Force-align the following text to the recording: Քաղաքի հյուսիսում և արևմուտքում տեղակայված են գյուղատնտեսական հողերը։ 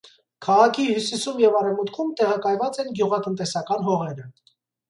Քաղաքի 0.45 0.85
հյուսիսում 0.87 1.43
և 1.43 1.59
արևմուտքում 1.59 2.09
տեղակայված 2.21 2.83
են 2.85 2.91
գյուղատնտեսական 3.01 3.89
հողերը։ 3.91 4.31